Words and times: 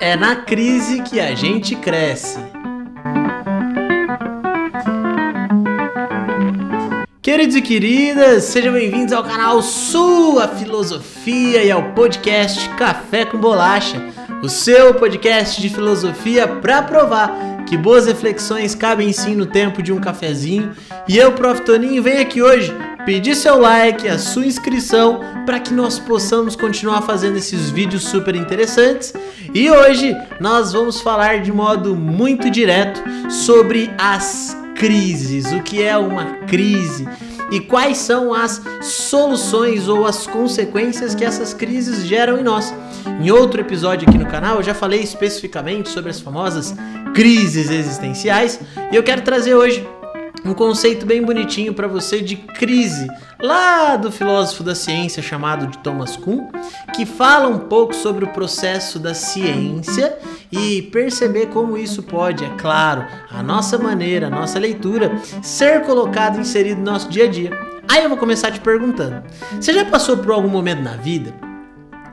É 0.00 0.14
na 0.14 0.36
crise 0.36 1.02
que 1.02 1.18
a 1.18 1.34
gente 1.34 1.74
cresce. 1.74 2.38
Queridos 7.22 7.56
e 7.56 7.62
queridas, 7.62 8.44
sejam 8.44 8.72
bem-vindos 8.72 9.12
ao 9.12 9.24
canal 9.24 9.62
Sua 9.62 10.48
Filosofia 10.48 11.64
e 11.64 11.70
ao 11.70 11.92
podcast 11.92 12.68
Café 12.70 13.24
com 13.24 13.38
Bolacha, 13.38 14.00
o 14.42 14.48
seu 14.48 14.94
podcast 14.94 15.60
de 15.60 15.68
filosofia 15.68 16.46
para 16.46 16.82
provar 16.82 17.64
que 17.66 17.76
boas 17.76 18.06
reflexões 18.06 18.74
cabem 18.74 19.12
sim 19.12 19.34
no 19.34 19.46
tempo 19.46 19.82
de 19.82 19.92
um 19.92 20.00
cafezinho. 20.00 20.72
E 21.08 21.16
eu, 21.16 21.32
Prof. 21.32 21.62
Toninho, 21.62 22.02
venho 22.02 22.20
aqui 22.20 22.42
hoje 22.42 22.72
pedir 23.06 23.36
seu 23.36 23.60
like, 23.60 24.06
a 24.08 24.18
sua 24.18 24.44
inscrição 24.44 25.20
para 25.46 25.60
que 25.60 25.72
nós 25.72 25.96
possamos 25.96 26.56
continuar 26.56 27.02
fazendo 27.02 27.38
esses 27.38 27.70
vídeos 27.70 28.02
super 28.02 28.34
interessantes. 28.34 29.14
E 29.54 29.70
hoje 29.70 30.14
nós 30.40 30.72
vamos 30.72 31.00
falar 31.00 31.40
de 31.40 31.52
modo 31.52 31.94
muito 31.94 32.50
direto 32.50 33.00
sobre 33.30 33.88
as 33.96 34.56
crises, 34.74 35.52
o 35.52 35.62
que 35.62 35.80
é 35.80 35.96
uma 35.96 36.24
crise 36.48 37.08
e 37.50 37.60
quais 37.60 37.98
são 37.98 38.34
as 38.34 38.60
soluções 38.82 39.86
ou 39.86 40.04
as 40.04 40.26
consequências 40.26 41.14
que 41.14 41.24
essas 41.24 41.54
crises 41.54 42.04
geram 42.04 42.38
em 42.38 42.42
nós. 42.42 42.74
Em 43.22 43.30
outro 43.30 43.60
episódio 43.60 44.08
aqui 44.08 44.18
no 44.18 44.26
canal 44.26 44.56
eu 44.56 44.62
já 44.64 44.74
falei 44.74 45.00
especificamente 45.00 45.88
sobre 45.90 46.10
as 46.10 46.20
famosas 46.20 46.74
crises 47.14 47.70
existenciais 47.70 48.58
e 48.90 48.96
eu 48.96 49.02
quero 49.04 49.22
trazer 49.22 49.54
hoje 49.54 49.86
um 50.50 50.54
conceito 50.54 51.04
bem 51.04 51.22
bonitinho 51.22 51.74
para 51.74 51.88
você 51.88 52.20
de 52.20 52.36
crise, 52.36 53.08
lá 53.40 53.96
do 53.96 54.12
filósofo 54.12 54.62
da 54.62 54.74
ciência 54.74 55.22
chamado 55.22 55.66
de 55.66 55.78
Thomas 55.78 56.16
Kuhn, 56.16 56.48
que 56.94 57.04
fala 57.04 57.48
um 57.48 57.58
pouco 57.58 57.94
sobre 57.94 58.24
o 58.24 58.28
processo 58.28 58.98
da 58.98 59.12
ciência 59.12 60.16
e 60.50 60.82
perceber 60.82 61.46
como 61.46 61.76
isso 61.76 62.02
pode, 62.02 62.44
é 62.44 62.50
claro, 62.58 63.04
a 63.30 63.42
nossa 63.42 63.76
maneira, 63.76 64.28
a 64.28 64.30
nossa 64.30 64.58
leitura, 64.58 65.20
ser 65.42 65.82
colocado, 65.82 66.38
inserido 66.38 66.78
no 66.78 66.92
nosso 66.92 67.08
dia 67.08 67.24
a 67.24 67.28
dia. 67.28 67.50
Aí 67.88 68.02
eu 68.02 68.08
vou 68.08 68.18
começar 68.18 68.50
te 68.50 68.60
perguntando: 68.60 69.22
você 69.60 69.72
já 69.72 69.84
passou 69.84 70.16
por 70.16 70.30
algum 70.30 70.48
momento 70.48 70.82
na 70.82 70.96
vida 70.96 71.34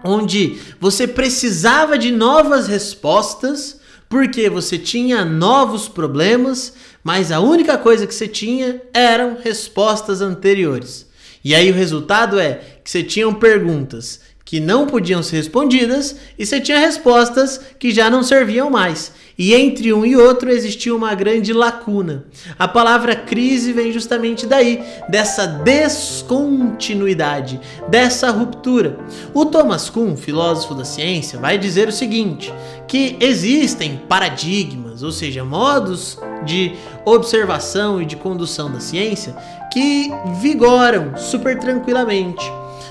onde 0.04 0.60
você 0.80 1.08
precisava 1.08 1.98
de 1.98 2.12
novas 2.12 2.68
respostas 2.68 3.80
porque 4.10 4.48
você 4.48 4.78
tinha 4.78 5.26
novos 5.26 5.88
problemas, 5.88 6.74
mas 7.04 7.32
a 7.32 7.40
única 7.40 7.78
coisa 7.78 8.08
que 8.08 8.16
você 8.16 8.28
tinha 8.28 8.82
eram 8.94 9.38
respostas 9.44 10.22
anteriores. 10.22 11.06
E 11.44 11.54
aí 11.54 11.70
o 11.70 11.76
resultado 11.76 12.40
é 12.40 12.62
que 12.84 12.90
você 12.90 13.04
tinha 13.04 13.32
perguntas 13.34 14.22
que 14.54 14.60
não 14.60 14.86
podiam 14.86 15.24
ser 15.24 15.38
respondidas 15.38 16.16
e 16.38 16.46
você 16.46 16.62
tinha 16.62 16.78
respostas 16.78 17.60
que 17.80 17.90
já 17.90 18.08
não 18.08 18.22
serviam 18.22 18.70
mais. 18.70 19.12
E 19.36 19.56
entre 19.56 19.92
um 19.92 20.06
e 20.06 20.16
outro 20.16 20.52
existia 20.52 20.96
uma 20.96 21.16
grande 21.16 21.52
lacuna. 21.52 22.26
A 22.60 22.68
palavra 22.68 23.16
crise 23.16 23.74
vem 23.74 23.92
justamente 23.92 24.46
daí, 24.46 24.84
dessa 25.10 25.48
descontinuidade, 25.48 27.60
dessa 27.90 28.30
ruptura. 28.30 29.00
O 29.34 29.44
Thomas 29.44 29.90
Kuhn, 29.90 30.16
filósofo 30.16 30.76
da 30.76 30.86
ciência, 30.86 31.40
vai 31.40 31.58
dizer 31.58 31.88
o 31.88 31.92
seguinte: 31.92 32.54
que 32.88 33.18
existem 33.20 34.04
paradigmas, 34.08 35.02
ou 35.02 35.12
seja, 35.12 35.44
modos 35.44 36.20
de 36.46 36.74
observação 37.06 38.00
e 38.00 38.06
de 38.06 38.16
condução 38.16 38.72
da 38.72 38.80
ciência 38.80 39.36
que 39.72 40.12
vigoram 40.40 41.18
super 41.18 41.58
tranquilamente. 41.58 42.46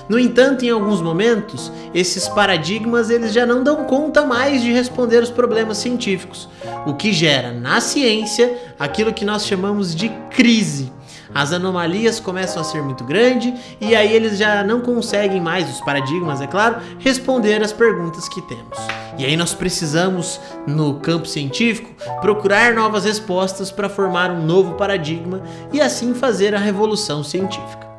No 0.09 0.19
entanto, 0.19 0.65
em 0.65 0.69
alguns 0.69 1.01
momentos, 1.01 1.71
esses 1.93 2.27
paradigmas 2.27 3.09
eles 3.09 3.33
já 3.33 3.45
não 3.45 3.63
dão 3.63 3.85
conta 3.85 4.25
mais 4.25 4.61
de 4.61 4.71
responder 4.71 5.23
os 5.23 5.29
problemas 5.29 5.77
científicos, 5.77 6.49
o 6.85 6.93
que 6.93 7.13
gera 7.13 7.51
na 7.51 7.79
ciência 7.79 8.57
aquilo 8.77 9.13
que 9.13 9.23
nós 9.23 9.45
chamamos 9.45 9.95
de 9.95 10.09
crise. 10.29 10.91
As 11.33 11.51
anomalias 11.51 12.19
começam 12.19 12.61
a 12.61 12.65
ser 12.65 12.83
muito 12.83 13.03
grandes 13.03 13.53
e 13.81 13.95
aí 13.95 14.13
eles 14.13 14.37
já 14.37 14.63
não 14.63 14.81
conseguem 14.81 15.41
mais, 15.41 15.69
os 15.69 15.81
paradigmas, 15.81 16.41
é 16.41 16.47
claro, 16.47 16.77
responder 16.99 17.61
as 17.63 17.73
perguntas 17.73 18.29
que 18.29 18.41
temos. 18.43 18.77
E 19.17 19.25
aí 19.25 19.35
nós 19.35 19.53
precisamos, 19.53 20.39
no 20.67 20.95
campo 20.99 21.27
científico, 21.27 21.89
procurar 22.21 22.73
novas 22.73 23.05
respostas 23.05 23.71
para 23.71 23.89
formar 23.89 24.29
um 24.31 24.45
novo 24.45 24.73
paradigma 24.73 25.41
e 25.71 25.81
assim 25.81 26.13
fazer 26.13 26.53
a 26.53 26.59
revolução 26.59 27.23
científica. 27.23 27.92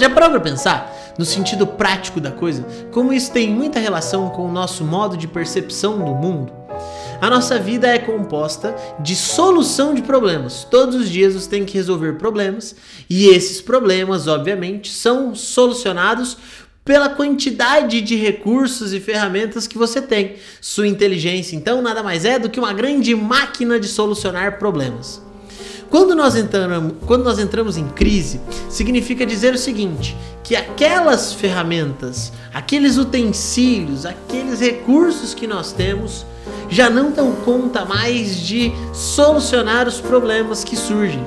Você 0.00 0.06
já 0.06 0.14
parou 0.14 0.30
para 0.30 0.40
pensar, 0.40 1.14
no 1.18 1.26
sentido 1.26 1.66
prático 1.66 2.22
da 2.22 2.30
coisa, 2.30 2.66
como 2.90 3.12
isso 3.12 3.30
tem 3.30 3.50
muita 3.50 3.78
relação 3.78 4.30
com 4.30 4.48
o 4.48 4.50
nosso 4.50 4.82
modo 4.82 5.14
de 5.14 5.28
percepção 5.28 5.98
do 5.98 6.14
mundo? 6.14 6.50
A 7.20 7.28
nossa 7.28 7.58
vida 7.58 7.86
é 7.86 7.98
composta 7.98 8.74
de 8.98 9.14
solução 9.14 9.92
de 9.92 10.00
problemas. 10.00 10.64
Todos 10.64 10.94
os 10.94 11.10
dias 11.10 11.34
você 11.34 11.50
tem 11.50 11.66
que 11.66 11.74
resolver 11.74 12.14
problemas 12.14 12.74
e 13.10 13.26
esses 13.26 13.60
problemas, 13.60 14.26
obviamente, 14.26 14.90
são 14.90 15.34
solucionados 15.34 16.38
pela 16.82 17.10
quantidade 17.10 18.00
de 18.00 18.16
recursos 18.16 18.94
e 18.94 19.00
ferramentas 19.00 19.66
que 19.66 19.76
você 19.76 20.00
tem. 20.00 20.36
Sua 20.62 20.88
inteligência, 20.88 21.54
então, 21.54 21.82
nada 21.82 22.02
mais 22.02 22.24
é 22.24 22.38
do 22.38 22.48
que 22.48 22.58
uma 22.58 22.72
grande 22.72 23.14
máquina 23.14 23.78
de 23.78 23.86
solucionar 23.86 24.58
problemas. 24.58 25.20
Quando 25.90 26.14
nós, 26.14 26.36
entramos, 26.36 26.94
quando 27.04 27.24
nós 27.24 27.40
entramos 27.40 27.76
em 27.76 27.88
crise, 27.88 28.40
significa 28.68 29.26
dizer 29.26 29.52
o 29.52 29.58
seguinte: 29.58 30.16
que 30.44 30.54
aquelas 30.54 31.32
ferramentas, 31.32 32.32
aqueles 32.54 32.96
utensílios, 32.96 34.06
aqueles 34.06 34.60
recursos 34.60 35.34
que 35.34 35.48
nós 35.48 35.72
temos 35.72 36.24
já 36.68 36.88
não 36.88 37.10
dão 37.10 37.32
conta 37.44 37.84
mais 37.84 38.36
de 38.36 38.72
solucionar 38.92 39.88
os 39.88 40.00
problemas 40.00 40.62
que 40.62 40.76
surgem. 40.76 41.24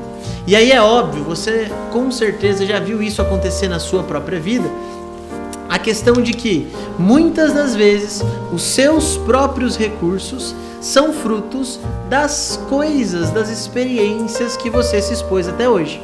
E 0.48 0.56
aí 0.56 0.72
é 0.72 0.82
óbvio, 0.82 1.24
você 1.24 1.70
com 1.92 2.10
certeza 2.12 2.66
já 2.66 2.80
viu 2.80 3.02
isso 3.02 3.22
acontecer 3.22 3.68
na 3.68 3.80
sua 3.80 4.04
própria 4.04 4.40
vida. 4.40 4.70
Questão 5.84 6.14
de 6.14 6.32
que 6.32 6.66
muitas 6.98 7.52
das 7.52 7.76
vezes 7.76 8.24
os 8.54 8.62
seus 8.62 9.18
próprios 9.18 9.76
recursos 9.76 10.56
são 10.80 11.12
frutos 11.12 11.78
das 12.10 12.58
coisas, 12.70 13.32
das 13.32 13.50
experiências 13.50 14.56
que 14.56 14.70
você 14.70 15.02
se 15.02 15.14
expôs 15.14 15.46
até 15.46 15.68
hoje. 15.68 16.02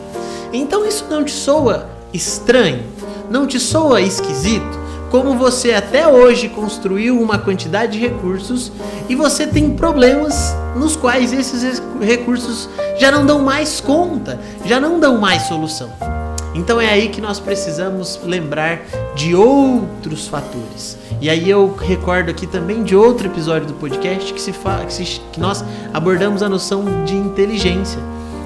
Então 0.52 0.86
isso 0.86 1.06
não 1.10 1.24
te 1.24 1.32
soa 1.32 1.90
estranho? 2.14 2.84
Não 3.30 3.48
te 3.48 3.58
soa 3.58 4.02
esquisito? 4.02 4.78
Como 5.10 5.38
você 5.38 5.74
até 5.74 6.06
hoje 6.06 6.50
construiu 6.50 7.20
uma 7.20 7.40
quantidade 7.40 7.94
de 7.94 8.00
recursos 8.00 8.74
e 9.08 9.16
você 9.16 9.48
tem 9.48 9.72
problemas 9.72 10.54
nos 10.76 10.98
quais 10.98 11.32
esses 11.32 11.82
recursos 12.02 12.70
já 12.98 13.10
não 13.10 13.26
dão 13.26 13.40
mais 13.40 13.80
conta, 13.80 14.40
já 14.66 14.78
não 14.78 15.00
dão 15.00 15.18
mais 15.18 15.44
solução. 15.44 16.19
Então 16.54 16.82
é 16.82 16.90
aí 16.90 17.10
que 17.10 17.22
nós 17.22 17.40
precisamos 17.40 18.20
lembrar 18.24 18.82
de 19.16 19.36
outros 19.36 20.28
fatores. 20.28 20.98
E 21.22 21.30
aí 21.30 21.50
eu 21.50 21.76
recordo 21.76 22.30
aqui 22.30 22.48
também 22.48 22.84
de 22.84 22.96
outro 22.96 23.28
episódio 23.28 23.68
do 23.68 23.74
podcast 23.74 24.34
que, 24.34 24.42
se 24.42 24.52
que, 24.52 24.94
se, 24.94 25.22
que 25.32 25.40
nós 25.40 25.64
abordamos 25.94 26.42
a 26.42 26.50
noção 26.50 27.04
de 27.06 27.16
inteligência. 27.16 28.00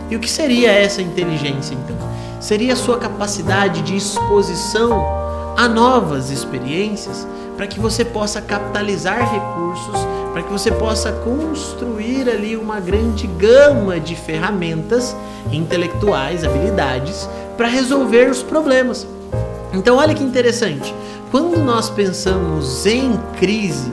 E 0.10 0.16
o 0.16 0.20
que 0.20 0.30
seria 0.30 0.72
essa 0.72 1.02
inteligência 1.02 1.74
então? 1.74 1.96
Seria 2.40 2.74
a 2.74 2.76
sua 2.76 2.98
capacidade 2.98 3.82
de 3.84 3.96
exposição 3.96 5.06
a 5.56 5.68
novas 5.68 6.30
experiências 6.30 7.26
para 7.56 7.68
que 7.68 7.80
você 7.80 8.04
possa 8.04 8.42
capitalizar 8.42 9.32
recursos, 9.32 10.08
para 10.34 10.42
que 10.42 10.52
você 10.52 10.72
possa 10.72 11.12
construir 11.12 12.28
ali 12.30 12.58
uma 12.58 12.80
grande 12.80 13.28
gama 13.28 14.00
de 14.00 14.16
ferramentas 14.16 15.16
intelectuais, 15.52 16.44
habilidades 16.44 17.30
para 17.64 17.72
resolver 17.72 18.30
os 18.30 18.44
problemas. 18.44 19.08
Então, 19.72 19.96
olha 19.96 20.14
que 20.14 20.22
interessante. 20.22 20.94
Quando 21.32 21.58
nós 21.60 21.90
pensamos 21.90 22.86
em 22.86 23.18
crise, 23.40 23.90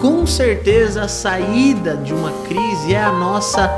com 0.00 0.24
certeza 0.24 1.02
a 1.02 1.08
saída 1.08 1.96
de 1.96 2.14
uma 2.14 2.30
crise 2.46 2.94
é 2.94 3.02
a 3.02 3.10
nossa 3.10 3.68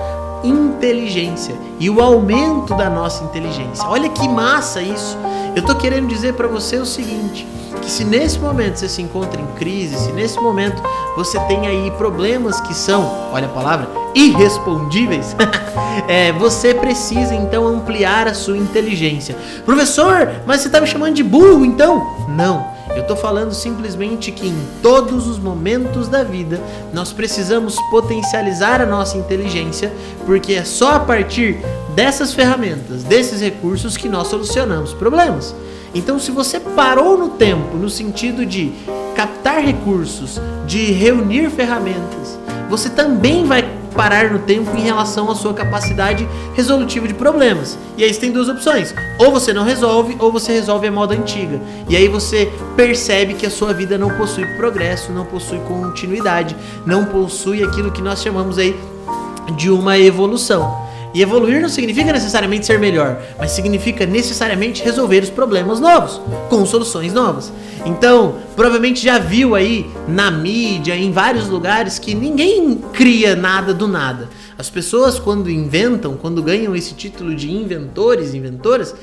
inteligência 0.42 1.54
e 1.78 1.88
o 1.90 2.00
aumento 2.00 2.74
da 2.74 2.88
nossa 2.88 3.24
inteligência. 3.24 3.86
Olha 3.86 4.08
que 4.08 4.28
massa 4.28 4.80
isso. 4.80 5.16
Eu 5.54 5.62
tô 5.64 5.74
querendo 5.74 6.06
dizer 6.06 6.34
para 6.34 6.46
você 6.46 6.76
o 6.76 6.86
seguinte, 6.86 7.46
que 7.80 7.90
se 7.90 8.04
nesse 8.04 8.38
momento 8.38 8.78
você 8.78 8.88
se 8.88 9.02
encontra 9.02 9.40
em 9.40 9.46
crise, 9.58 9.96
se 9.96 10.12
nesse 10.12 10.38
momento 10.38 10.82
você 11.16 11.38
tem 11.40 11.66
aí 11.66 11.90
problemas 11.92 12.60
que 12.60 12.74
são, 12.74 13.30
olha 13.32 13.46
a 13.46 13.50
palavra, 13.50 13.88
irrespondíveis, 14.14 15.34
é, 16.08 16.32
você 16.32 16.74
precisa 16.74 17.34
então 17.34 17.66
ampliar 17.66 18.28
a 18.28 18.34
sua 18.34 18.56
inteligência. 18.56 19.36
Professor, 19.64 20.30
mas 20.46 20.60
você 20.60 20.68
está 20.68 20.80
me 20.80 20.86
chamando 20.86 21.14
de 21.14 21.22
burro 21.22 21.64
então? 21.64 22.06
Não. 22.28 22.79
Eu 22.94 23.02
estou 23.02 23.16
falando 23.16 23.52
simplesmente 23.52 24.32
que 24.32 24.48
em 24.48 24.66
todos 24.82 25.26
os 25.26 25.38
momentos 25.38 26.08
da 26.08 26.24
vida 26.24 26.60
nós 26.92 27.12
precisamos 27.12 27.76
potencializar 27.90 28.80
a 28.80 28.86
nossa 28.86 29.16
inteligência, 29.16 29.92
porque 30.26 30.54
é 30.54 30.64
só 30.64 30.96
a 30.96 31.00
partir 31.00 31.58
dessas 31.94 32.34
ferramentas, 32.34 33.04
desses 33.04 33.40
recursos 33.40 33.96
que 33.96 34.08
nós 34.08 34.28
solucionamos 34.28 34.92
problemas. 34.92 35.54
Então, 35.94 36.18
se 36.18 36.30
você 36.30 36.60
parou 36.60 37.18
no 37.18 37.30
tempo 37.30 37.76
no 37.76 37.90
sentido 37.90 38.46
de 38.46 38.72
captar 39.14 39.60
recursos, 39.60 40.40
de 40.66 40.92
reunir 40.92 41.50
ferramentas, 41.50 42.38
você 42.68 42.88
também 42.88 43.44
vai 43.44 43.79
parar 43.94 44.30
no 44.30 44.38
tempo 44.40 44.76
em 44.76 44.80
relação 44.80 45.30
à 45.30 45.34
sua 45.34 45.52
capacidade 45.54 46.28
resolutiva 46.54 47.06
de 47.06 47.14
problemas. 47.14 47.78
E 47.96 48.04
aí 48.04 48.12
você 48.12 48.20
tem 48.20 48.32
duas 48.32 48.48
opções: 48.48 48.94
ou 49.18 49.30
você 49.30 49.52
não 49.52 49.64
resolve, 49.64 50.16
ou 50.18 50.32
você 50.32 50.52
resolve 50.52 50.86
a 50.86 50.92
moda 50.92 51.14
antiga. 51.14 51.60
E 51.88 51.96
aí 51.96 52.08
você 52.08 52.52
percebe 52.76 53.34
que 53.34 53.46
a 53.46 53.50
sua 53.50 53.72
vida 53.72 53.98
não 53.98 54.10
possui 54.16 54.46
progresso, 54.56 55.12
não 55.12 55.24
possui 55.24 55.58
continuidade, 55.60 56.56
não 56.86 57.04
possui 57.04 57.62
aquilo 57.62 57.90
que 57.90 58.02
nós 58.02 58.22
chamamos 58.22 58.58
aí 58.58 58.78
de 59.56 59.70
uma 59.70 59.98
evolução. 59.98 60.89
E 61.12 61.22
evoluir 61.22 61.60
não 61.60 61.68
significa 61.68 62.12
necessariamente 62.12 62.66
ser 62.66 62.78
melhor, 62.78 63.20
mas 63.36 63.50
significa 63.50 64.06
necessariamente 64.06 64.82
resolver 64.82 65.22
os 65.24 65.30
problemas 65.30 65.80
novos, 65.80 66.20
com 66.48 66.64
soluções 66.64 67.12
novas. 67.12 67.52
Então, 67.84 68.36
provavelmente 68.54 69.02
já 69.02 69.18
viu 69.18 69.54
aí 69.56 69.90
na 70.06 70.30
mídia, 70.30 70.94
em 70.94 71.10
vários 71.10 71.48
lugares, 71.48 71.98
que 71.98 72.14
ninguém 72.14 72.76
cria 72.92 73.34
nada 73.34 73.74
do 73.74 73.88
nada. 73.88 74.28
As 74.56 74.70
pessoas, 74.70 75.18
quando 75.18 75.50
inventam, 75.50 76.16
quando 76.16 76.42
ganham 76.42 76.76
esse 76.76 76.94
título 76.94 77.34
de 77.34 77.50
inventores, 77.50 78.32
inventoras, 78.32 78.94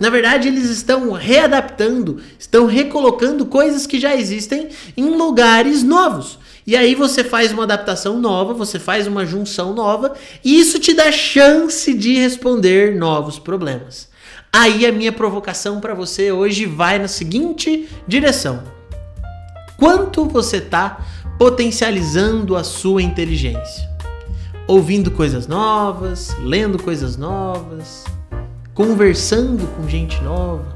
na 0.00 0.10
verdade, 0.10 0.48
eles 0.48 0.68
estão 0.68 1.12
readaptando, 1.12 2.20
estão 2.38 2.66
recolocando 2.66 3.46
coisas 3.46 3.86
que 3.86 3.98
já 3.98 4.14
existem 4.14 4.68
em 4.96 5.16
lugares 5.16 5.82
novos. 5.82 6.38
E 6.66 6.76
aí 6.76 6.94
você 6.94 7.22
faz 7.22 7.52
uma 7.52 7.64
adaptação 7.64 8.18
nova, 8.18 8.54
você 8.54 8.78
faz 8.78 9.06
uma 9.06 9.26
junção 9.26 9.74
nova, 9.74 10.14
e 10.42 10.58
isso 10.58 10.78
te 10.78 10.94
dá 10.94 11.12
chance 11.12 11.92
de 11.92 12.16
responder 12.16 12.96
novos 12.96 13.38
problemas. 13.38 14.08
Aí 14.50 14.86
a 14.86 14.92
minha 14.92 15.12
provocação 15.12 15.80
para 15.80 15.94
você 15.94 16.32
hoje 16.32 16.64
vai 16.64 16.98
na 16.98 17.08
seguinte 17.08 17.88
direção: 18.08 18.62
quanto 19.76 20.24
você 20.24 20.56
está 20.56 21.04
potencializando 21.38 22.56
a 22.56 22.64
sua 22.64 23.02
inteligência? 23.02 23.90
Ouvindo 24.66 25.10
coisas 25.10 25.46
novas, 25.46 26.34
lendo 26.40 26.82
coisas 26.82 27.18
novas, 27.18 28.04
conversando 28.72 29.66
com 29.76 29.86
gente 29.86 30.22
nova, 30.22 30.73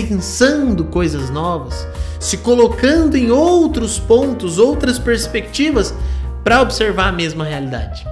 pensando 0.00 0.84
coisas 0.84 1.28
novas, 1.30 1.86
se 2.20 2.36
colocando 2.38 3.16
em 3.16 3.30
outros 3.30 3.98
pontos, 3.98 4.56
outras 4.56 4.98
perspectivas 4.98 5.92
para 6.44 6.62
observar 6.62 7.08
a 7.08 7.12
mesma 7.12 7.44
realidade. 7.44 8.06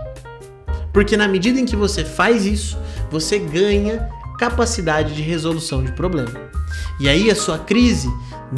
Porque 0.92 1.16
na 1.16 1.28
medida 1.28 1.60
em 1.60 1.64
que 1.64 1.76
você 1.76 2.04
faz 2.04 2.44
isso, 2.44 2.76
você 3.10 3.38
ganha 3.38 4.08
capacidade 4.38 5.14
de 5.14 5.22
resolução 5.22 5.84
de 5.84 5.92
problema. 5.92 6.32
E 6.98 7.08
aí 7.08 7.30
a 7.30 7.36
sua 7.36 7.58
crise 7.58 8.10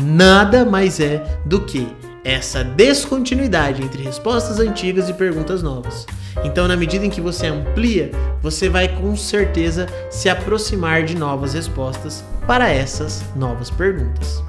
nada 0.03 0.65
mais 0.65 0.99
é 0.99 1.41
do 1.45 1.61
que 1.61 1.87
essa 2.25 2.65
descontinuidade 2.65 3.83
entre 3.83 4.03
respostas 4.03 4.59
antigas 4.59 5.09
e 5.09 5.13
perguntas 5.13 5.63
novas. 5.63 6.07
Então, 6.45 6.69
na 6.69 6.77
medida 6.77 7.05
em 7.05 7.11
que 7.11 7.21
você 7.21 7.47
amplia, 7.47 8.11
você 8.41 8.69
vai 8.69 8.89
com 8.89 9.17
certeza 9.17 9.87
se 10.11 10.29
aproximar 10.29 11.05
de 11.05 11.17
novas 11.17 11.55
respostas 11.55 12.25
para 12.47 12.69
essas 12.69 13.25
novas 13.37 13.71
perguntas. 13.71 14.43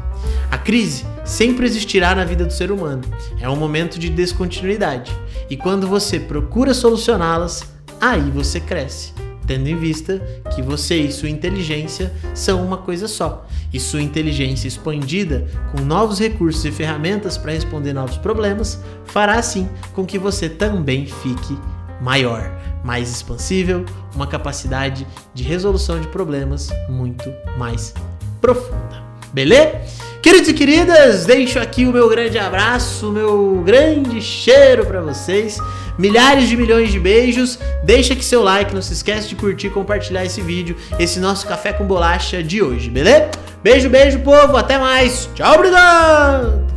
A 0.51 0.57
crise 0.57 1.06
sempre 1.25 1.65
existirá 1.65 2.15
na 2.15 2.25
vida 2.25 2.45
do 2.45 2.53
ser 2.53 2.71
humano. 2.71 3.03
É 3.39 3.50
um 3.50 3.56
momento 3.56 4.00
de 4.00 4.09
descontinuidade. 4.09 5.12
E 5.50 5.57
quando 5.57 5.88
você 5.88 6.19
procura 6.19 6.74
solucioná-las, 6.74 7.63
aí 8.00 8.30
você 8.31 8.59
cresce, 8.59 9.13
tendo 9.45 9.68
em 9.68 9.75
vista 9.75 10.19
que 10.56 10.62
você 10.62 10.97
e 11.01 11.12
sua 11.12 11.30
inteligência 11.30 12.13
são 12.33 12.63
uma 12.63 12.77
coisa 12.77 13.07
só. 13.07 13.45
E 13.71 13.80
sua 13.80 14.01
inteligência 14.01 14.68
expandida, 14.68 15.47
com 15.71 15.81
novos 15.81 16.19
recursos 16.19 16.65
e 16.65 16.71
ferramentas 16.71 17.38
para 17.38 17.51
responder 17.51 17.94
novos 17.94 18.18
problemas, 18.18 18.80
fará 19.06 19.35
assim 19.35 19.69
com 19.94 20.06
que 20.06 20.18
você 20.18 20.50
também 20.50 21.06
fique 21.06 21.57
maior, 22.01 22.51
mais 22.84 23.10
expansível, 23.10 23.86
uma 24.16 24.28
capacidade 24.28 25.06
de 25.34 25.44
resolução 25.44 26.00
de 26.00 26.07
problemas 26.07 26.69
muito 26.90 27.31
mais 27.57 27.94
profunda. 28.42 29.04
Beleza? 29.34 29.81
Queridos 30.22 30.50
e 30.50 30.54
queridas, 30.54 31.25
deixo 31.25 31.60
aqui 31.60 31.86
o 31.86 31.94
meu 31.94 32.10
grande 32.10 32.38
abraço, 32.38 33.07
o 33.07 33.12
meu 33.12 33.63
grande 33.66 34.22
cheiro 34.22 34.86
para 34.86 35.01
vocês. 35.01 35.60
Milhares 35.98 36.50
de 36.50 36.57
milhões 36.57 36.92
de 36.92 37.00
beijos. 37.00 37.57
Deixa 37.84 38.13
aqui 38.13 38.24
seu 38.24 38.44
like, 38.44 38.74
não 38.74 38.81
se 38.81 38.94
esquece 38.94 39.30
de 39.30 39.36
curtir 39.36 39.68
e 39.68 39.69
compartilhar 39.69 40.25
esse 40.25 40.42
vídeo, 40.42 40.75
esse 40.98 41.19
nosso 41.19 41.48
café 41.48 41.72
com 41.72 41.86
bolacha 41.86 42.44
de 42.44 42.62
hoje, 42.62 42.90
beleza? 42.90 43.30
Beijo, 43.63 43.90
beijo, 43.90 44.19
povo. 44.19 44.57
Até 44.57 44.78
mais. 44.78 45.30
Tchau, 45.36 45.56
obrigado. 45.56 46.69